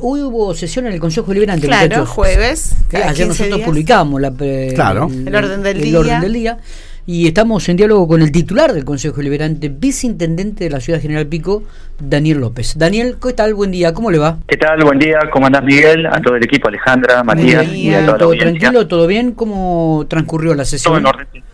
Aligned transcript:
Hoy 0.00 0.22
hubo 0.22 0.54
sesión 0.54 0.86
en 0.86 0.92
el 0.92 1.00
Consejo 1.00 1.28
Deliberante. 1.28 1.66
Claro, 1.66 2.06
jueves. 2.06 2.76
ayer 2.92 3.26
nosotros 3.28 3.60
publicamos 3.60 4.20
la, 4.20 4.32
claro. 4.74 5.08
el, 5.10 5.34
orden 5.34 5.62
del 5.62 5.82
el 5.82 5.96
orden 5.96 6.20
del 6.20 6.32
día. 6.32 6.58
Y 7.06 7.26
estamos 7.26 7.66
en 7.70 7.78
diálogo 7.78 8.06
con 8.06 8.20
el 8.20 8.30
titular 8.30 8.74
del 8.74 8.84
Consejo 8.84 9.16
Deliberante, 9.16 9.70
viceintendente 9.70 10.64
de 10.64 10.70
la 10.70 10.78
ciudad 10.78 11.00
General 11.00 11.26
Pico, 11.26 11.62
Daniel 11.98 12.38
López. 12.38 12.76
Daniel, 12.76 13.16
¿qué 13.22 13.32
tal? 13.32 13.54
Buen 13.54 13.70
día, 13.70 13.94
¿cómo 13.94 14.10
le 14.10 14.18
va? 14.18 14.36
¿Qué 14.46 14.58
tal? 14.58 14.84
Buen 14.84 14.98
día, 14.98 15.18
¿cómo 15.32 15.46
andás 15.46 15.64
Miguel? 15.64 16.04
A 16.04 16.20
todo 16.20 16.36
el 16.36 16.44
equipo, 16.44 16.68
Alejandra, 16.68 17.24
Matías 17.24 17.66
y 17.72 17.94
a 17.94 18.04
toda 18.04 18.18
¿Todo 18.18 18.36
tranquilo? 18.36 18.86
¿Todo 18.86 19.06
bien? 19.06 19.32
¿Cómo 19.32 20.04
transcurrió 20.06 20.54
la 20.54 20.66
sesión? 20.66 20.92
Todo 20.92 20.98
en 20.98 21.06
orden. 21.06 21.44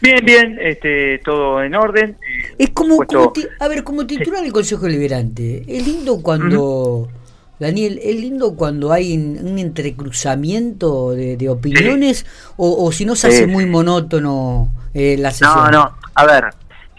Bien, 0.00 0.24
bien, 0.24 0.58
este, 0.60 1.18
todo 1.24 1.62
en 1.62 1.76
orden. 1.76 2.16
Es 2.58 2.70
como, 2.70 2.98
a 3.60 3.68
ver, 3.68 3.84
como 3.84 4.06
titular 4.08 4.42
del 4.42 4.52
Consejo 4.52 4.86
Deliberante, 4.86 5.62
es 5.68 5.86
lindo 5.86 6.20
cuando... 6.20 7.08
Daniel, 7.58 7.98
¿es 8.02 8.20
lindo 8.20 8.54
cuando 8.54 8.92
hay 8.92 9.16
un 9.16 9.58
entrecruzamiento 9.58 11.12
de, 11.12 11.48
opiniones 11.48 12.26
o, 12.56 12.90
si 12.92 13.04
no 13.04 13.14
se 13.14 13.28
hace 13.28 13.46
muy 13.46 13.64
monótono 13.66 14.68
eh, 14.92 15.16
la 15.18 15.30
sesión? 15.30 15.70
No, 15.70 15.70
no, 15.70 15.98
a 16.14 16.26
ver, 16.26 16.44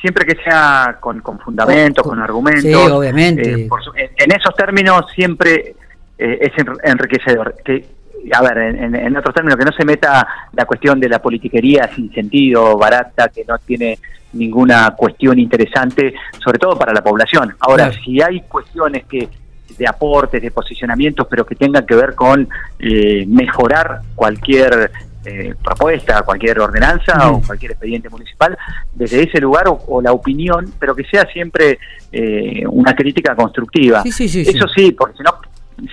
siempre 0.01 0.25
que 0.25 0.35
sea 0.43 0.97
con, 0.99 1.21
con 1.21 1.39
fundamentos, 1.39 2.03
con, 2.03 2.19
argumentos. 2.19 2.63
Sí, 2.63 2.73
obviamente. 2.73 3.51
Eh, 3.51 3.69
en, 4.17 4.31
esos 4.31 4.55
términos 4.55 5.05
siempre 5.13 5.75
eh, 6.17 6.39
es 6.41 6.51
enriquecedor. 6.83 7.55
Que, 7.63 7.85
a 8.33 8.41
ver, 8.41 8.57
en, 8.57 8.95
en, 8.95 9.15
otros 9.15 9.35
términos, 9.35 9.59
que 9.59 9.65
no 9.65 9.71
se 9.71 9.85
meta 9.85 10.27
la 10.53 10.65
cuestión 10.65 10.99
de 10.99 11.07
la 11.07 11.21
politiquería 11.21 11.89
sin 11.95 12.11
sentido, 12.13 12.77
barata, 12.77 13.29
que 13.29 13.45
no 13.45 13.59
tiene 13.59 13.99
ninguna 14.33 14.95
cuestión 14.95 15.39
interesante, 15.39 16.13
sobre 16.43 16.59
todo 16.59 16.77
para 16.77 16.93
la 16.93 17.03
población. 17.03 17.55
Ahora, 17.59 17.91
si 18.03 18.21
hay 18.21 18.41
cuestiones 18.41 19.05
que 19.05 19.29
de 19.77 19.87
aportes, 19.87 20.41
de 20.41 20.51
posicionamientos, 20.51 21.27
pero 21.29 21.45
que 21.45 21.55
tengan 21.55 21.85
que 21.85 21.95
ver 21.95 22.15
con 22.15 22.47
eh, 22.79 23.25
mejorar 23.27 24.01
cualquier 24.15 24.91
eh, 25.25 25.53
propuesta, 25.61 26.21
cualquier 26.21 26.59
ordenanza 26.59 27.31
o 27.31 27.41
cualquier 27.41 27.71
expediente 27.71 28.09
municipal 28.09 28.57
desde 28.93 29.23
ese 29.23 29.41
lugar 29.41 29.65
o, 29.67 30.01
la 30.01 30.13
opinión, 30.13 30.73
pero 30.79 30.95
que 30.95 31.03
sea 31.03 31.25
siempre 31.25 31.79
eh, 32.11 32.63
una 32.67 32.95
crítica 32.95 33.35
constructiva. 33.35 34.03
Eso 34.05 34.67
sí, 34.73 34.93
porque 34.93 35.17
si 35.17 35.23
no 35.23 35.31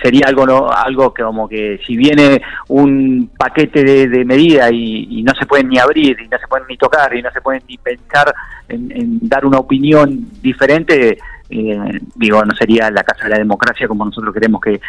sería 0.01 0.27
algo 0.27 0.45
no, 0.45 0.69
algo 0.69 1.13
que 1.13 1.23
como 1.23 1.47
que 1.47 1.79
si 1.85 1.97
viene 1.97 2.41
un 2.69 3.29
paquete 3.37 3.83
de, 3.83 4.07
de 4.07 4.25
medidas 4.25 4.71
y, 4.71 5.21
no 5.23 5.33
se 5.37 5.45
pueden 5.45 5.69
ni 5.69 5.79
abrir 5.79 6.17
y 6.19 6.27
no 6.27 6.37
se 6.37 6.47
pueden 6.47 6.67
ni 6.67 6.77
tocar 6.77 7.15
y 7.15 7.21
no 7.21 7.31
se 7.31 7.41
pueden 7.41 7.61
ni 7.67 7.77
pensar 7.77 8.33
en 8.69 9.19
dar 9.21 9.45
una 9.45 9.57
opinión 9.57 10.27
diferente 10.41 11.17
eh, 11.49 11.99
digo, 12.15 12.43
no 12.43 12.55
sería 12.55 12.89
la 12.89 13.03
casa 13.03 13.25
de 13.25 13.31
la 13.31 13.37
democracia 13.37 13.87
como 13.87 14.05
nosotros 14.05 14.33
queremos 14.33 14.61
que, 14.61 14.79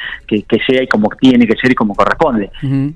sea 0.66 0.82
y 0.82 0.86
como 0.86 1.08
tiene 1.10 1.46
que 1.46 1.56
ser 1.56 1.72
y 1.72 1.74
como 1.74 1.94
corresponde. 1.94 2.50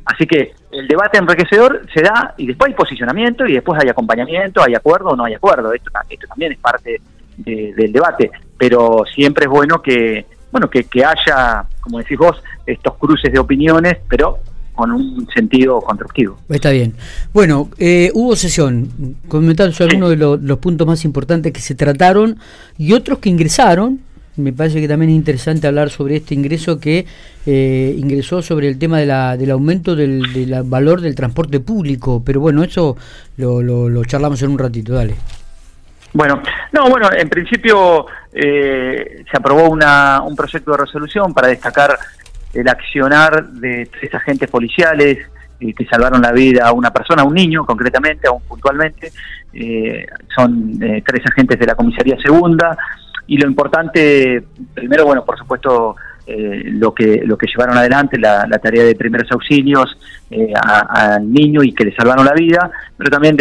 Así 0.05 0.27
que 0.27 0.53
el 0.72 0.89
debate 0.89 1.19
enriquecedor 1.19 1.83
se 1.92 2.03
da 2.03 2.34
y 2.36 2.47
después 2.47 2.69
hay 2.69 2.75
posicionamiento 2.75 3.47
y 3.47 3.55
después 3.55 3.81
hay 3.83 3.88
acompañamiento, 3.88 4.62
hay 4.62 4.75
acuerdo 4.75 5.11
o 5.11 5.16
no 5.16 5.25
hay 5.25 5.34
acuerdo. 5.34 5.72
Esto, 5.72 5.91
esto 6.08 6.27
también 6.28 6.53
es 6.53 6.58
parte 6.58 7.00
del 7.36 7.92
debate, 7.92 8.31
pero 8.58 9.05
siempre 9.14 9.44
es 9.44 9.50
bueno 9.50 9.81
que, 9.81 10.27
bueno, 10.53 10.69
que, 10.69 10.84
que 10.84 11.05
haya, 11.05 11.64
como 11.81 11.98
decís 11.98 12.19
vos, 12.19 12.42
estos 12.66 12.97
cruces 12.97 13.33
de 13.33 13.38
opiniones, 13.38 13.98
pero 14.08 14.38
con 14.80 14.92
un 14.92 15.28
sentido 15.34 15.78
constructivo. 15.80 16.38
Está 16.48 16.70
bien. 16.70 16.94
Bueno, 17.34 17.68
eh, 17.78 18.10
hubo 18.14 18.34
sesión, 18.34 18.88
comentaron 19.28 19.74
algunos 19.78 20.10
de 20.10 20.16
los 20.16 20.58
puntos 20.58 20.86
más 20.86 21.04
importantes 21.04 21.52
que 21.52 21.60
se 21.60 21.74
trataron 21.74 22.38
y 22.78 22.94
otros 22.94 23.18
que 23.18 23.28
ingresaron. 23.28 24.00
Me 24.36 24.54
parece 24.54 24.80
que 24.80 24.88
también 24.88 25.10
es 25.10 25.16
interesante 25.16 25.66
hablar 25.66 25.90
sobre 25.90 26.16
este 26.16 26.34
ingreso 26.34 26.80
que 26.80 27.04
eh, 27.44 27.94
ingresó 27.98 28.40
sobre 28.40 28.68
el 28.68 28.78
tema 28.78 28.98
de 28.98 29.04
la, 29.04 29.36
del 29.36 29.50
aumento 29.50 29.94
del, 29.94 30.22
valor 30.64 31.02
del 31.02 31.14
transporte 31.14 31.60
público. 31.60 32.22
Pero 32.24 32.40
bueno, 32.40 32.64
eso 32.64 32.96
lo, 33.36 33.60
lo, 33.62 34.04
charlamos 34.06 34.40
en 34.42 34.52
un 34.52 34.58
ratito. 34.58 34.94
Dale. 34.94 35.14
Bueno, 36.14 36.42
no, 36.72 36.88
bueno, 36.88 37.08
en 37.12 37.28
principio 37.28 38.06
eh, 38.32 39.24
se 39.30 39.36
aprobó 39.36 39.69
una, 39.69 40.22
un 40.22 40.34
proyecto 40.34 40.70
de 40.70 40.78
resolución 40.78 41.34
para 41.34 41.48
destacar 41.48 41.98
el 42.55 42.69
accionar 42.69 43.49
de 43.49 43.87
tres 43.87 44.15
agentes 44.15 44.50
policiales 44.50 45.19
eh, 45.61 45.75
que 45.75 45.84
salvaron 45.84 46.22
la 46.22 46.33
vida 46.33 46.66
a 46.66 46.72
una 46.72 46.91
persona, 46.91 47.22
a 47.22 47.25
un 47.27 47.34
niño 47.34 47.65
concretamente, 47.66 48.27
aún 48.27 48.43
puntualmente. 48.43 49.12
Eh, 49.53 50.06
son 50.34 50.83
eh, 50.83 51.03
tres 51.06 51.22
agentes 51.27 51.59
de 51.59 51.66
la 51.66 51.75
comisaría 51.75 52.16
segunda. 52.21 52.77
Y 53.27 53.37
lo 53.37 53.47
importante, 53.47 54.43
primero, 54.75 55.05
bueno, 55.05 55.25
por 55.25 55.38
supuesto, 55.38 55.97
eh, 56.32 56.62
lo 56.66 56.94
que 56.94 57.22
lo 57.24 57.36
que 57.36 57.48
llevaron 57.48 57.76
adelante 57.76 58.16
la, 58.16 58.46
tarea 58.62 58.84
de 58.84 58.94
primeros 58.94 59.30
auxilios 59.32 59.98
eh, 60.30 60.52
al 60.54 61.32
niño 61.32 61.64
y 61.64 61.72
que 61.72 61.86
le 61.86 61.96
salvaron 61.96 62.24
la 62.24 62.34
vida, 62.34 62.70
pero 62.96 63.10
también 63.10 63.36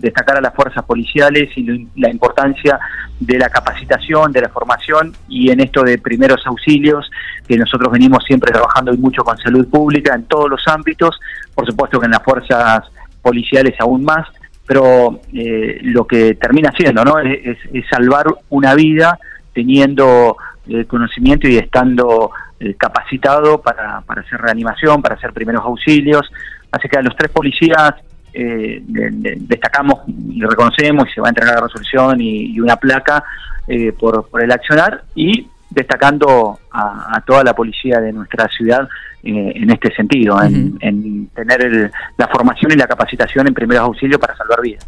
destacar 0.00 0.38
a 0.38 0.40
las 0.40 0.54
fuerzas 0.54 0.82
policiales 0.84 1.50
y 1.56 1.88
la 1.96 2.10
importancia 2.10 2.80
de 3.20 3.38
la 3.38 3.50
capacitación, 3.50 4.32
de 4.32 4.40
la 4.40 4.48
formación 4.48 5.12
y 5.28 5.50
en 5.50 5.60
esto 5.60 5.82
de 5.82 5.98
primeros 5.98 6.46
auxilios 6.46 7.10
que 7.46 7.58
nosotros 7.58 7.92
venimos 7.92 8.24
siempre 8.24 8.50
trabajando 8.50 8.94
y 8.94 8.96
mucho 8.96 9.22
con 9.24 9.36
salud 9.36 9.68
pública 9.68 10.14
en 10.14 10.24
todos 10.24 10.48
los 10.48 10.66
ámbitos, 10.68 11.20
por 11.54 11.66
supuesto 11.66 12.00
que 12.00 12.06
en 12.06 12.12
las 12.12 12.22
fuerzas 12.22 12.84
policiales 13.20 13.74
aún 13.78 14.04
más, 14.04 14.26
pero 14.66 15.20
eh, 15.34 15.80
lo 15.82 16.06
que 16.06 16.34
termina 16.36 16.72
siendo 16.74 17.04
¿no? 17.04 17.18
es 17.18 17.58
salvar 17.90 18.24
una 18.48 18.74
vida 18.74 19.18
teniendo 19.52 20.38
el 20.68 20.86
conocimiento 20.86 21.48
y 21.48 21.56
estando 21.56 22.30
eh, 22.60 22.74
capacitado 22.74 23.60
para, 23.60 24.02
para 24.02 24.20
hacer 24.20 24.40
reanimación, 24.40 25.02
para 25.02 25.16
hacer 25.16 25.32
primeros 25.32 25.64
auxilios. 25.64 26.30
Así 26.70 26.88
que 26.88 26.98
a 26.98 27.02
los 27.02 27.16
tres 27.16 27.30
policías 27.30 27.94
eh, 28.32 28.80
destacamos 28.84 30.00
y 30.06 30.40
reconocemos 30.42 31.08
y 31.08 31.12
se 31.12 31.20
va 31.20 31.28
a 31.28 31.30
entregar 31.30 31.56
la 31.56 31.62
resolución 31.62 32.20
y, 32.20 32.58
una 32.60 32.76
placa 32.76 33.24
eh, 33.66 33.92
por, 33.92 34.28
por, 34.28 34.42
el 34.42 34.52
accionar 34.52 35.04
y 35.14 35.48
destacando 35.70 36.58
a, 36.70 37.20
toda 37.26 37.42
la 37.44 37.54
policía 37.54 38.00
de 38.00 38.12
nuestra 38.12 38.48
ciudad 38.48 38.88
en 39.24 39.70
este 39.70 39.94
sentido, 39.94 40.36
en, 40.42 41.28
tener 41.28 41.92
la 42.16 42.28
formación 42.28 42.72
y 42.72 42.74
la 42.74 42.88
capacitación 42.88 43.46
en 43.46 43.54
primeros 43.54 43.84
auxilios 43.84 44.20
para 44.20 44.36
salvar 44.36 44.60
vidas. 44.60 44.84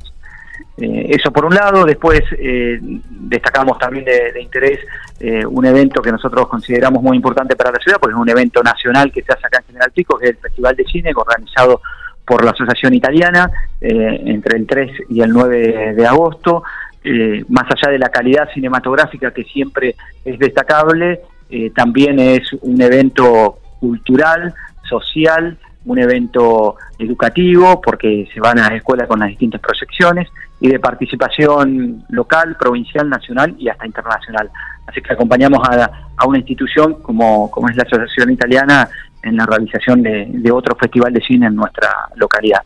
Eh, 0.77 1.07
eso 1.11 1.31
por 1.31 1.45
un 1.45 1.55
lado, 1.55 1.85
después 1.85 2.23
eh, 2.37 2.79
destacamos 2.81 3.79
también 3.79 4.05
de, 4.05 4.41
interés 4.41 4.81
eh, 5.21 5.47
un 5.47 5.65
evento 5.65 6.03
que 6.03 6.11
nosotros 6.11 6.49
consideramos 6.49 7.03
muy 7.03 7.17
importante 7.17 7.55
para 7.55 7.71
la 7.71 7.79
ciudad, 7.79 7.99
porque 8.01 8.15
es 8.15 8.21
un 8.21 8.29
evento 8.29 8.63
nacional 8.63 9.13
que 9.13 9.23
se 9.23 9.33
hace 9.33 9.47
acá 9.47 9.59
en 9.59 9.67
General 9.67 9.93
Pico, 9.93 10.19
que 10.19 10.27
es 10.27 10.31
el 10.33 10.39
Festival 10.39 10.75
de 10.77 10.85
Cine, 10.85 11.13
organizado 11.15 11.81
por 12.27 12.45
la 12.45 12.53
Asociación 12.53 12.95
Italiana 12.95 13.51
entre 13.81 14.57
el 14.57 14.67
3 14.67 14.91
y 15.11 15.21
el 15.21 15.31
9 15.31 15.95
de 15.95 16.07
agosto. 16.07 16.63
más 17.51 17.67
allá 17.71 17.93
de 17.93 17.99
la 17.99 18.09
calidad 18.09 18.49
cinematográfica 18.55 19.31
que 19.31 19.45
siempre 19.45 19.95
es 20.25 20.39
destacable, 20.39 21.21
también 21.75 22.19
es 22.19 22.51
un 22.63 22.81
evento 22.81 23.59
cultural, 23.79 24.55
social, 24.89 25.59
un 25.85 25.99
evento 25.99 26.77
educativo, 26.99 27.81
porque 27.81 28.29
se 28.33 28.41
van 28.41 28.59
a 28.59 28.71
la 28.71 28.77
escuela 28.77 29.07
con 29.07 29.21
las 29.21 29.29
distintas 29.29 29.61
proyecciones, 29.61 30.29
y 30.61 30.69
de 30.69 30.79
participación 30.79 32.05
local, 32.09 32.57
provincial, 32.59 33.09
nacional 33.09 33.55
y 33.59 33.69
hasta 33.69 33.87
internacional. 33.87 34.51
Así 34.87 35.01
que 35.03 35.13
acompañamos 35.13 35.61
a, 35.69 35.91
una 36.27 36.39
institución 36.39 37.03
como, 37.03 37.51
como 37.51 37.69
es 37.69 37.77
la 37.77 37.83
Asociación 37.83 38.31
Italiana 38.31 38.89
en 39.23 39.37
la 39.37 39.47
realización 39.47 40.03
de, 40.03 40.51
otro 40.53 40.77
festival 40.77 41.13
de 41.13 41.21
cine 41.21 41.47
en 41.47 41.57
nuestra 41.57 41.91
localidad. 42.17 42.63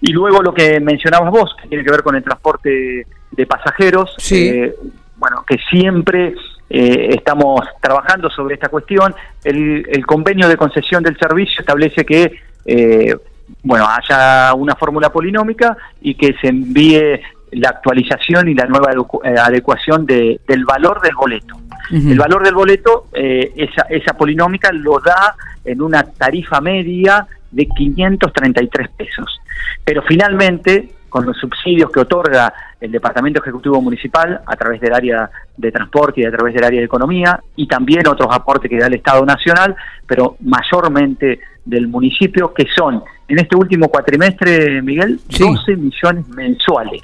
Y 0.00 0.12
luego 0.12 0.42
lo 0.42 0.54
que 0.54 0.80
mencionabas 0.80 1.30
vos, 1.30 1.54
que 1.60 1.68
tiene 1.68 1.84
que 1.84 1.90
ver 1.90 2.02
con 2.02 2.14
el 2.14 2.22
transporte 2.22 3.06
de 3.30 3.46
pasajeros, 3.46 4.14
eh, 4.30 4.74
bueno, 5.16 5.44
que 5.46 5.58
siempre 5.70 6.34
eh, 6.68 7.08
estamos 7.10 7.60
trabajando 7.80 8.30
sobre 8.30 8.54
esta 8.54 8.68
cuestión. 8.68 9.14
El, 9.42 9.86
el, 9.88 10.06
convenio 10.06 10.48
de 10.48 10.56
concesión 10.56 11.02
del 11.02 11.18
servicio 11.18 11.60
establece 11.60 12.04
que 12.04 12.45
eh, 12.66 13.16
bueno, 13.62 13.86
haya 13.88 14.54
una 14.54 14.74
fórmula 14.74 15.10
polinómica 15.10 15.76
y 16.00 16.14
que 16.14 16.34
se 16.40 16.48
envíe 16.48 17.20
la 17.52 17.70
actualización 17.70 18.48
y 18.48 18.54
la 18.54 18.66
nueva 18.66 18.92
eh, 19.24 19.34
adecuación 19.38 20.04
de, 20.04 20.40
del 20.46 20.64
valor 20.64 21.00
del 21.00 21.14
boleto. 21.14 21.56
El 21.88 22.18
valor 22.18 22.42
del 22.42 22.54
boleto, 22.54 23.06
eh, 23.12 23.52
esa, 23.54 23.82
esa 23.82 24.14
polinómica 24.14 24.72
lo 24.72 24.98
da 24.98 25.36
en 25.64 25.80
una 25.80 26.02
tarifa 26.02 26.60
media 26.60 27.24
de 27.52 27.66
533 27.66 28.88
pesos. 28.88 29.40
Pero 29.84 30.02
finalmente, 30.02 30.88
con 31.08 31.24
los 31.24 31.36
subsidios 31.36 31.90
que 31.92 32.00
otorga 32.00 32.52
el 32.80 32.90
Departamento 32.90 33.40
Ejecutivo 33.40 33.80
Municipal 33.80 34.40
a 34.44 34.56
través 34.56 34.80
del 34.80 34.92
área 34.92 35.30
de 35.56 35.70
transporte 35.70 36.22
y 36.22 36.24
a 36.24 36.30
través 36.32 36.54
del 36.54 36.64
área 36.64 36.80
de 36.80 36.86
economía 36.86 37.40
y 37.54 37.68
también 37.68 38.06
otros 38.08 38.28
aportes 38.32 38.68
que 38.68 38.78
da 38.78 38.88
el 38.88 38.94
Estado 38.94 39.24
Nacional, 39.24 39.76
pero 40.06 40.36
mayormente 40.40 41.40
del 41.66 41.88
municipio, 41.88 42.54
que 42.54 42.64
son 42.74 43.02
en 43.28 43.38
este 43.38 43.56
último 43.56 43.88
cuatrimestre, 43.88 44.80
Miguel, 44.80 45.20
12 45.38 45.76
millones 45.76 46.28
mensuales 46.28 47.02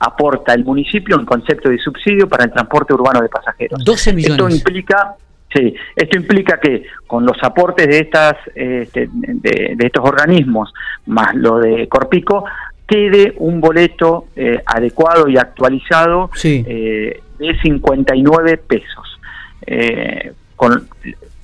aporta 0.00 0.52
el 0.52 0.64
municipio 0.64 1.18
en 1.18 1.24
concepto 1.24 1.70
de 1.70 1.78
subsidio 1.78 2.28
para 2.28 2.44
el 2.44 2.52
transporte 2.52 2.92
urbano 2.92 3.22
de 3.22 3.28
pasajeros. 3.28 3.82
12 3.84 4.12
millones. 4.12 4.38
Esto 4.38 4.50
implica 4.50 5.16
Sí, 5.54 5.72
esto 5.94 6.18
implica 6.18 6.58
que 6.58 6.84
con 7.06 7.24
los 7.24 7.40
aportes 7.42 7.86
de 7.86 8.00
estas 8.00 8.34
este, 8.56 9.08
de, 9.12 9.76
estos 9.78 10.04
organismos 10.04 10.72
más 11.06 11.32
lo 11.36 11.58
de 11.58 11.86
Corpico 11.86 12.44
quede 12.88 13.34
un 13.36 13.60
boleto 13.60 14.26
eh, 14.34 14.60
adecuado 14.66 15.28
y 15.28 15.36
actualizado 15.36 16.28
eh, 16.42 17.22
de 17.38 17.60
59 17.62 18.56
pesos. 18.66 19.20
Eh, 19.64 20.32
con, 20.56 20.88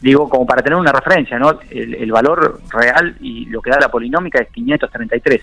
digo, 0.00 0.28
como 0.28 0.46
para 0.46 0.62
tener 0.62 0.78
una 0.78 0.92
referencia, 0.92 1.38
¿no? 1.38 1.58
El, 1.70 2.10
valor 2.10 2.60
real 2.72 3.16
y 3.20 3.46
lo 3.46 3.60
que 3.60 3.70
da 3.70 3.78
la 3.80 3.90
polinómica 3.90 4.40
es 4.40 4.48
533. 4.48 5.42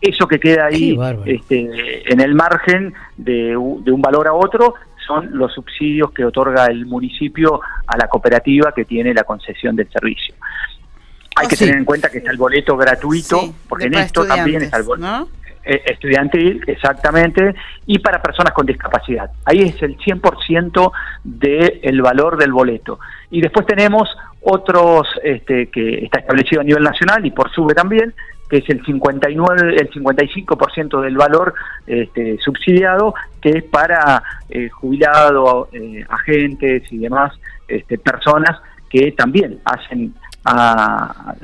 Eso 0.00 0.28
que 0.28 0.38
queda 0.38 0.66
ahí 0.66 0.98
este, 1.24 2.12
en 2.12 2.20
el 2.20 2.34
margen 2.34 2.92
de, 3.16 3.48
de 3.48 3.92
un 3.92 4.02
valor 4.02 4.28
a 4.28 4.34
otro 4.34 4.74
son 5.06 5.36
los 5.36 5.52
subsidios 5.52 6.12
que 6.12 6.24
otorga 6.24 6.66
el 6.66 6.86
municipio 6.86 7.60
a 7.86 7.96
la 7.96 8.08
cooperativa 8.08 8.72
que 8.72 8.84
tiene 8.84 9.14
la 9.14 9.24
concesión 9.24 9.76
del 9.76 9.90
servicio. 9.90 10.34
Hay 11.36 11.46
ah, 11.46 11.48
que 11.48 11.56
tener 11.56 11.76
en 11.76 11.84
cuenta 11.84 12.10
que 12.10 12.18
está 12.18 12.30
el 12.30 12.36
boleto 12.36 12.76
gratuito, 12.76 13.54
porque 13.68 13.86
en 13.86 13.94
esto 13.94 14.24
también 14.24 14.62
está 14.62 14.78
el 14.78 14.84
boleto. 14.84 15.28
Eh, 15.66 15.82
estudiantil, 15.86 16.62
exactamente, 16.66 17.54
y 17.86 17.98
para 17.98 18.20
personas 18.20 18.52
con 18.52 18.66
discapacidad. 18.66 19.30
Ahí 19.46 19.60
es 19.60 19.82
el 19.82 19.96
100% 19.96 20.92
del 21.24 22.02
valor 22.02 22.36
del 22.36 22.52
boleto. 22.52 23.00
Y 23.34 23.40
después 23.40 23.66
tenemos 23.66 24.08
otros 24.42 25.08
este, 25.24 25.66
que 25.66 26.04
está 26.04 26.20
establecido 26.20 26.60
a 26.60 26.64
nivel 26.64 26.84
nacional 26.84 27.26
y 27.26 27.32
por 27.32 27.50
SUBE 27.50 27.74
también, 27.74 28.14
que 28.48 28.58
es 28.58 28.70
el 28.70 28.84
59, 28.84 29.74
el 29.74 29.90
55% 29.90 31.00
del 31.00 31.16
valor 31.16 31.52
este, 31.84 32.38
subsidiado, 32.38 33.12
que 33.42 33.50
es 33.50 33.64
para 33.64 34.22
eh, 34.48 34.68
jubilados, 34.68 35.66
eh, 35.72 36.04
agentes 36.08 36.84
y 36.92 36.98
demás 36.98 37.32
este, 37.66 37.98
personas 37.98 38.60
que 38.88 39.10
también 39.10 39.58
hacen 39.64 40.14
a, 40.44 41.34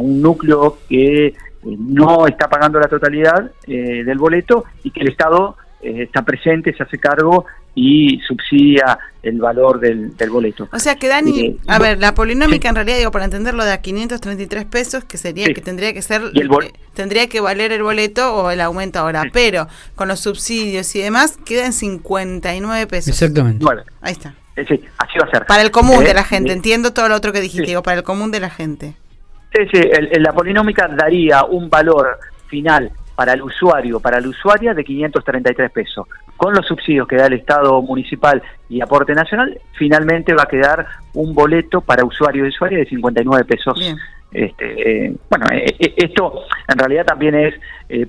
un 0.00 0.20
núcleo 0.20 0.78
que 0.88 1.26
eh, 1.28 1.34
no 1.62 2.26
está 2.26 2.48
pagando 2.48 2.80
la 2.80 2.88
totalidad 2.88 3.52
eh, 3.68 4.02
del 4.02 4.18
boleto 4.18 4.64
y 4.82 4.90
que 4.90 5.02
el 5.02 5.10
Estado 5.10 5.56
está 5.80 6.22
presente, 6.22 6.74
se 6.74 6.82
hace 6.82 6.98
cargo 6.98 7.46
y 7.76 8.18
subsidia 8.26 8.98
el 9.22 9.38
valor 9.38 9.78
del, 9.78 10.14
boleto. 10.30 10.68
O 10.72 10.78
sea 10.78 10.96
que 10.96 11.08
Dani, 11.08 11.58
a 11.68 11.78
ver, 11.78 11.98
la 11.98 12.14
polinómica 12.14 12.70
en 12.70 12.74
realidad, 12.74 12.96
digo, 12.96 13.10
para 13.10 13.26
entenderlo, 13.26 13.64
de 13.64 13.72
a 13.72 13.82
533 13.82 14.64
pesos, 14.64 15.04
que 15.04 15.18
sería 15.18 15.46
que 15.52 15.60
tendría 15.60 15.92
que 15.92 16.00
ser, 16.00 16.22
tendría 16.94 17.28
que 17.28 17.40
valer 17.40 17.72
el 17.72 17.82
boleto 17.82 18.34
o 18.34 18.50
el 18.50 18.62
aumento 18.62 18.98
ahora, 18.98 19.24
pero 19.32 19.68
con 19.94 20.08
los 20.08 20.20
subsidios 20.20 20.94
y 20.96 21.00
demás, 21.00 21.36
queda 21.44 21.66
en 21.66 21.74
59 21.74 22.86
pesos. 22.86 23.08
Exactamente. 23.08 23.64
Ahí 24.00 24.12
está. 24.12 24.34
Sí, 24.56 24.82
así 24.96 25.18
va 25.20 25.26
a 25.26 25.30
ser. 25.30 25.44
Para 25.46 25.60
el 25.60 25.70
común 25.70 26.02
de 26.02 26.14
la 26.14 26.24
gente, 26.24 26.52
entiendo 26.52 26.94
todo 26.94 27.10
lo 27.10 27.14
otro 27.14 27.32
que 27.32 27.42
dijiste, 27.42 27.66
digo, 27.66 27.82
para 27.82 27.98
el 27.98 28.04
común 28.04 28.30
de 28.30 28.40
la 28.40 28.48
gente. 28.48 28.94
Sí, 29.54 29.62
sí, 29.70 29.80
la 30.18 30.32
polinómica 30.32 30.88
daría 30.88 31.44
un 31.44 31.68
valor 31.68 32.18
final 32.48 32.90
para 33.16 33.32
el 33.32 33.42
usuario, 33.42 33.98
para 33.98 34.20
la 34.20 34.28
usuaria 34.28 34.74
de 34.74 34.84
533 34.84 35.70
pesos. 35.72 36.06
Con 36.36 36.54
los 36.54 36.66
subsidios 36.66 37.08
que 37.08 37.16
da 37.16 37.26
el 37.26 37.32
Estado 37.32 37.80
municipal 37.82 38.42
y 38.68 38.82
aporte 38.82 39.14
nacional, 39.14 39.58
finalmente 39.72 40.34
va 40.34 40.42
a 40.42 40.46
quedar 40.46 40.86
un 41.14 41.34
boleto 41.34 41.80
para 41.80 42.04
usuario 42.04 42.44
y 42.44 42.48
usuaria 42.48 42.78
de 42.78 42.86
59 42.86 43.44
pesos. 43.46 43.96
Este, 44.30 45.06
eh, 45.06 45.16
bueno, 45.30 45.46
eh, 45.50 45.74
eh, 45.78 45.94
esto 45.96 46.42
en 46.68 46.78
realidad 46.78 47.06
también 47.06 47.34
es 47.36 47.54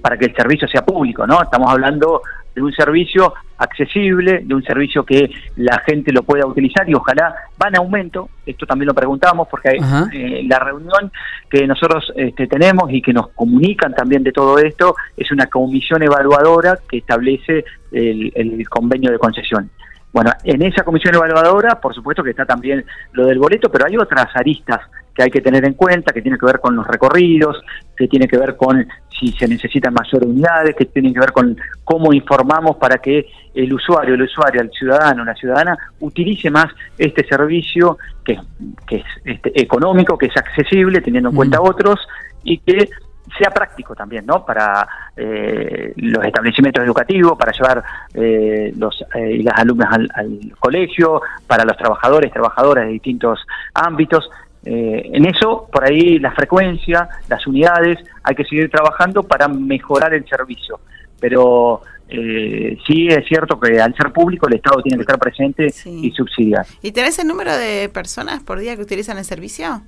para 0.01 0.18
que 0.18 0.25
el 0.25 0.36
servicio 0.36 0.68
sea 0.68 0.83
público, 0.83 1.25
¿no? 1.25 1.42
Estamos 1.42 1.71
hablando 1.71 2.21
de 2.57 2.63
un 2.63 2.74
servicio 2.74 3.36
accesible, 3.59 4.42
de 4.44 4.56
un 4.56 4.63
servicio 4.63 5.06
que 5.06 5.30
la 5.57 5.80
gente 5.86 6.12
lo 6.12 6.24
pueda 6.24 6.48
utilizar 6.48 6.89
y 6.89 6.95
ojalá 6.95 7.36
va 7.62 7.68
en 7.68 7.77
aumento. 7.77 8.30
Esto 8.44 8.65
también 8.65 8.88
lo 8.88 8.95
preguntamos 8.95 9.48
porque 9.48 9.77
eh, 10.12 10.44
la 10.48 10.57
reunión 10.57 11.12
que 11.48 11.68
nosotros 11.68 12.12
este, 12.15 12.48
tenemos 12.48 12.92
y 12.92 13.00
que 13.00 13.13
nos 13.13 13.27
comunican 13.30 13.94
también 13.94 14.24
de 14.24 14.31
todo 14.31 14.57
esto 14.57 14.95
es 15.15 15.31
una 15.31 15.45
comisión 15.45 16.01
evaluadora 16.01 16.80
que 16.89 16.98
establece 16.98 17.63
el 17.92 18.68
convenio 18.68 19.12
de 19.12 19.19
concesión. 19.19 19.69
Bueno, 20.12 20.31
en 20.44 20.63
esa 20.63 20.83
comisión 20.83 21.13
evaluadora, 21.13 21.80
por 21.80 21.94
supuesto 21.94 22.24
que 22.24 22.31
está 22.31 22.44
también 22.44 22.83
lo 23.12 23.27
del 23.27 23.38
boleto, 23.38 23.69
pero 23.69 23.86
hay 23.86 23.98
otras 23.98 24.36
aristas 24.36 24.80
que 25.13 25.24
hay 25.24 25.30
que 25.30 25.42
tener 25.42 25.65
en 25.65 25.74
cuenta, 25.74 26.13
que 26.13 26.21
tiene 26.21 26.38
que 26.38 26.45
ver 26.45 26.59
con 26.59 26.75
los 26.75 26.88
recorridos, 26.88 27.63
que 27.95 28.07
tiene 28.07 28.27
que 28.27 28.38
ver 28.38 28.56
con 28.56 28.88
si 29.19 29.31
se 29.31 29.47
necesitan 29.47 29.93
mayores 29.93 30.27
unidades, 30.27 30.75
que 30.75 30.85
tiene 30.85 31.13
que 31.13 31.19
ver 31.19 31.31
con 31.31 31.57
cómo 31.83 32.13
informamos 32.13 32.77
para 32.77 32.97
que 32.97 33.27
el 33.53 33.73
usuario, 33.73 34.15
el 34.15 34.21
usuario, 34.21 34.61
el 34.61 34.71
ciudadano, 34.71 35.25
la 35.25 35.33
ciudadana 35.33 35.77
utilice 35.99 36.49
más 36.49 36.67
este 36.97 37.27
servicio 37.27 37.97
que, 38.23 38.39
que 38.85 38.97
es 38.97 39.05
este, 39.25 39.59
económico, 39.59 40.17
que 40.17 40.27
es 40.27 40.37
accesible, 40.37 41.01
teniendo 41.01 41.29
en 41.29 41.35
cuenta 41.35 41.61
otros, 41.61 41.99
y 42.43 42.59
que 42.59 42.89
sea 43.37 43.51
práctico 43.51 43.95
también, 43.95 44.25
¿no? 44.25 44.45
Para 44.45 44.87
eh, 45.15 45.93
los 45.97 46.23
establecimientos 46.25 46.83
educativos, 46.83 47.37
para 47.37 47.51
llevar 47.51 47.83
eh, 48.13 48.73
los 48.77 49.03
eh, 49.13 49.41
las 49.43 49.59
alumnas 49.59 49.89
al, 50.13 50.53
colegio, 50.59 51.21
para 51.45 51.65
los 51.65 51.75
trabajadores, 51.77 52.31
trabajadoras 52.31 52.85
de 52.85 52.93
distintos 52.93 53.45
ámbitos. 53.73 54.29
En 54.63 55.25
eso, 55.25 55.68
por 55.71 55.86
ahí, 55.86 56.19
la 56.19 56.31
frecuencia, 56.31 57.07
las 57.30 57.45
unidades, 57.48 58.00
hay 58.24 58.36
que 58.36 58.44
seguir 58.44 58.69
trabajando 58.69 59.24
para 59.24 59.48
mejorar 59.48 60.13
el 60.13 60.27
servicio. 60.27 60.80
Pero 61.19 61.81
sí 62.09 63.07
es 63.07 63.25
cierto 63.27 63.59
que 63.59 63.80
al 63.80 63.95
ser 63.95 64.12
público 64.12 64.48
el 64.48 64.56
Estado 64.56 64.81
tiene 64.81 64.98
que 64.98 65.04
estar 65.04 65.19
presente 65.19 65.68
y 65.86 66.12
subsidiar. 66.12 66.65
¿Y 66.81 66.92
tenés 66.92 67.18
el 67.19 67.27
número 67.27 67.56
de 67.56 67.89
personas 67.94 68.44
por 68.44 68.59
día 68.59 68.75
que 68.75 68.81
utilizan 68.81 69.18
el 69.18 69.25
servicio? 69.25 69.83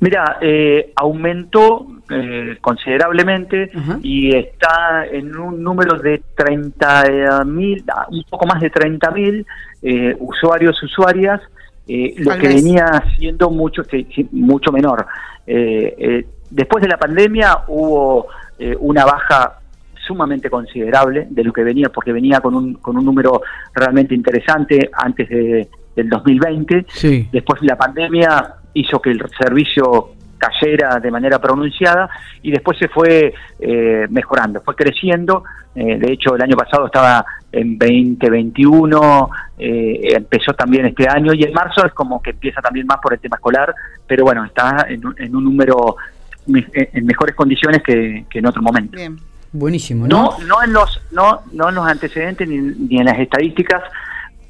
Mira, 0.00 0.38
eh, 0.40 0.92
aumentó 0.96 1.86
eh, 2.10 2.58
considerablemente 2.60 3.70
y 4.02 4.34
está 4.34 5.06
en 5.10 5.36
un 5.36 5.62
número 5.62 5.98
de 5.98 6.22
30 6.36 7.44
mil, 7.44 7.84
un 8.10 8.24
poco 8.28 8.46
más 8.46 8.60
de 8.60 8.70
30 8.70 9.10
mil 9.12 9.46
eh, 9.82 10.16
usuarios, 10.18 10.80
usuarias, 10.82 11.40
lo 11.86 12.36
que 12.38 12.48
venía 12.48 12.86
siendo 13.16 13.50
mucho, 13.50 13.82
mucho 14.32 14.72
menor. 14.72 15.06
después 15.46 16.82
de 16.82 16.88
la 16.88 16.98
pandemia 16.98 17.58
hubo 17.68 18.26
una 18.80 19.04
baja 19.04 19.60
sumamente 20.06 20.48
considerable 20.48 21.26
de 21.30 21.44
lo 21.44 21.52
que 21.52 21.64
venía, 21.64 21.88
porque 21.88 22.12
venía 22.12 22.40
con 22.40 22.54
un, 22.54 22.74
con 22.74 22.96
un 22.96 23.04
número 23.04 23.42
realmente 23.74 24.14
interesante 24.14 24.88
antes 24.92 25.28
de, 25.28 25.68
del 25.96 26.08
2020. 26.08 26.86
Después 27.32 27.60
de 27.60 27.66
la 27.66 27.76
pandemia 27.76 28.54
hizo 28.74 29.00
que 29.00 29.10
el 29.10 29.22
servicio 29.38 30.10
cayera 30.38 30.98
de 31.00 31.10
manera 31.10 31.38
pronunciada 31.38 32.08
y 32.42 32.50
después 32.50 32.78
se 32.78 32.88
fue 32.88 33.34
eh, 33.58 34.06
mejorando, 34.10 34.60
fue 34.60 34.74
creciendo. 34.74 35.44
Eh, 35.74 35.98
de 35.98 36.12
hecho, 36.12 36.34
el 36.34 36.42
año 36.42 36.56
pasado 36.56 36.86
estaba 36.86 37.24
en 37.52 37.78
2021, 37.78 39.30
eh, 39.58 40.00
empezó 40.14 40.52
también 40.54 40.86
este 40.86 41.08
año 41.08 41.32
y 41.34 41.44
en 41.44 41.52
marzo 41.52 41.84
es 41.84 41.92
como 41.92 42.22
que 42.22 42.30
empieza 42.30 42.60
también 42.60 42.86
más 42.86 42.98
por 42.98 43.12
el 43.12 43.20
tema 43.20 43.36
escolar, 43.36 43.74
pero 44.06 44.24
bueno, 44.24 44.44
está 44.44 44.86
en, 44.88 45.04
un 45.04 45.44
número 45.44 45.96
en 46.48 47.06
mejores 47.06 47.34
condiciones 47.34 47.82
que, 47.82 48.24
en 48.30 48.46
otro 48.46 48.62
momento. 48.62 48.96
Bien. 48.96 49.16
Buenísimo, 49.52 50.06
¿no? 50.06 50.36
No, 50.46 50.62
en 50.62 50.72
los 50.72 51.00
no 51.12 51.40
no 51.52 51.68
en 51.70 51.74
los 51.76 51.86
antecedentes 51.86 52.46
ni, 52.46 52.58
ni 52.58 52.98
en 52.98 53.06
las 53.06 53.18
estadísticas 53.18 53.82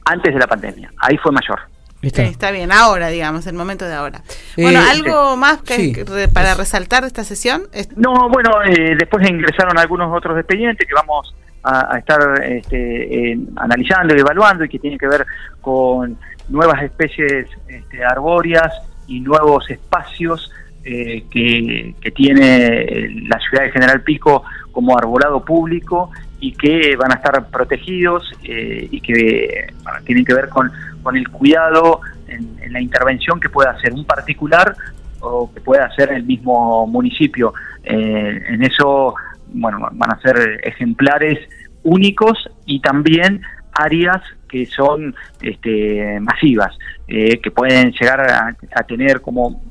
antes 0.05 0.33
de 0.33 0.41
la 0.41 0.47
pandemia. 0.47 0.91
Ahí 0.99 1.17
fue 1.19 1.31
mayor. 1.33 1.61
Está. 2.03 2.51
bien, 2.51 2.73
ahora, 2.73 3.09
digamos, 3.09 3.47
el 3.47 3.55
momento 3.55 3.87
de 3.87 3.95
ahora. 3.95 4.23
Bueno, 4.57 4.81
eh, 4.81 4.91
¿algo 4.91 5.37
más 5.37 5.63
que, 5.63 6.05
para 6.33 6.55
resaltar 6.55 7.03
de 7.03 7.09
esta 7.09 7.25
sesión? 7.25 7.63
No, 7.97 8.29
bueno, 8.29 8.63
eh, 8.65 8.95
después 8.99 9.29
ingresaron 9.29 9.79
algunos 9.79 10.15
otros 10.15 10.39
expedientes 10.39 10.87
que 10.87 10.95
vamos 10.95 11.35
a, 11.63 11.99
estar 11.99 12.21
este, 12.45 13.37
analizando 13.57 14.15
y 14.15 14.21
evaluando 14.21 14.65
y 14.65 14.69
que 14.69 14.79
tienen 14.79 14.99
que 14.99 15.09
ver 15.09 15.27
con 15.61 16.17
nuevas 16.49 16.83
especies 16.83 17.49
este, 17.67 18.05
arbóreas 18.05 18.73
y 19.09 19.21
nuevos 19.21 19.69
espacios 19.69 20.53
eh, 20.85 21.25
que, 21.29 21.95
que, 22.01 22.11
tiene 22.13 23.11
la 23.29 23.41
ciudad 23.41 23.65
de 23.65 23.73
General 23.73 24.01
Pico 24.03 24.45
como 24.71 24.97
arbolado 24.97 25.45
público 25.45 26.11
y 26.39 26.53
que 26.53 26.95
van 26.97 27.11
a 27.11 27.17
estar 27.17 27.49
protegidos 27.49 28.31
y 28.43 29.01
que 29.01 29.73
tienen 30.05 30.25
que 30.25 30.35
ver 30.35 30.49
con 30.49 30.71
con 31.07 31.17
el 31.17 31.29
cuidado 31.29 32.01
en, 32.27 32.73
la 32.73 32.81
intervención 32.81 33.39
que 33.39 33.49
pueda 33.49 33.71
hacer 33.71 33.93
un 33.93 34.05
particular 34.05 34.75
o 35.21 35.49
que 35.55 35.61
pueda 35.61 35.85
hacer 35.85 36.11
el 36.11 36.25
mismo 36.25 36.85
municipio. 36.89 37.55
Eh, 37.85 38.43
en 38.49 38.65
eso, 38.65 39.15
bueno, 39.53 39.89
van 39.93 40.13
a 40.13 40.21
ser 40.21 40.61
ejemplares 40.65 41.39
únicos 41.85 42.51
y 42.65 42.81
también 42.81 43.41
áreas 43.71 44.21
que 44.49 44.67
son 44.67 45.15
este, 45.41 46.19
masivas, 46.19 46.77
eh, 47.07 47.39
que 47.41 47.53
pueden 47.53 47.93
llegar 47.93 48.21
a, 48.29 48.83
tener 48.83 49.21
como 49.21 49.63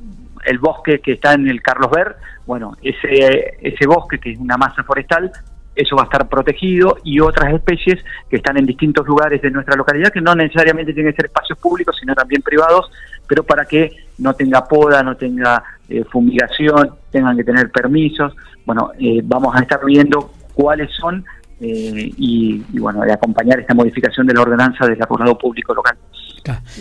el 0.45 0.57
bosque 0.59 0.99
que 0.99 1.11
está 1.11 1.33
en 1.33 1.49
el 1.49 1.61
Carlos 1.61 1.91
Ver, 1.91 2.15
bueno, 2.45 2.77
ese, 2.81 3.57
ese 3.59 3.85
bosque 3.85 4.19
que 4.19 4.31
es 4.31 4.39
una 4.39 4.55
masa 4.55 4.85
forestal 4.85 5.33
eso 5.75 5.95
va 5.95 6.03
a 6.03 6.05
estar 6.05 6.27
protegido 6.29 6.97
y 7.03 7.19
otras 7.19 7.53
especies 7.53 8.03
que 8.29 8.37
están 8.37 8.57
en 8.57 8.65
distintos 8.65 9.05
lugares 9.05 9.41
de 9.41 9.51
nuestra 9.51 9.75
localidad, 9.75 10.11
que 10.11 10.21
no 10.21 10.33
necesariamente 10.33 10.93
tienen 10.93 11.11
que 11.11 11.17
ser 11.17 11.25
espacios 11.25 11.57
públicos, 11.59 11.95
sino 11.99 12.15
también 12.15 12.41
privados, 12.41 12.89
pero 13.27 13.43
para 13.43 13.65
que 13.65 13.91
no 14.19 14.33
tenga 14.33 14.63
poda, 14.65 15.03
no 15.03 15.17
tenga 15.17 15.63
eh, 15.89 16.03
fumigación, 16.09 16.91
tengan 17.11 17.35
que 17.35 17.43
tener 17.43 17.69
permisos. 17.71 18.33
Bueno, 18.65 18.91
eh, 18.99 19.21
vamos 19.23 19.55
a 19.55 19.59
estar 19.59 19.83
viendo 19.85 20.31
cuáles 20.53 20.89
son 20.91 21.25
eh, 21.59 22.11
y, 22.17 22.63
bueno, 22.79 23.01
de 23.01 23.13
acompañar 23.13 23.59
esta 23.59 23.73
modificación 23.73 24.25
de 24.27 24.33
la 24.33 24.41
ordenanza 24.41 24.85
del 24.87 25.01
acordado 25.01 25.37
público 25.37 25.73
local. 25.73 25.97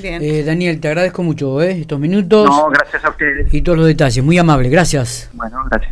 Bien. 0.03 0.45
Daniel, 0.45 0.79
te 0.79 0.89
agradezco 0.89 1.23
mucho 1.23 1.63
estos 1.63 1.99
minutos. 1.99 2.47
No, 2.47 2.69
gracias 2.69 3.03
a 3.03 3.09
ustedes. 3.09 3.53
Y 3.53 3.63
todos 3.63 3.79
los 3.79 3.87
detalles, 3.87 4.23
muy 4.23 4.37
amable, 4.37 4.69
gracias. 4.69 5.31
Bueno, 5.33 5.57
gracias. 5.71 5.83